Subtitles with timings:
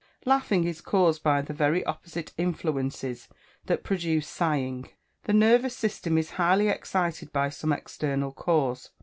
[0.25, 3.27] _Laughing is caused by the very opposite influences
[3.67, 4.89] that produce sighing.
[5.25, 8.89] The nervous system is highly excited by some external cause.